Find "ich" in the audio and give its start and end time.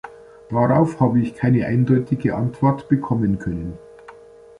1.19-1.35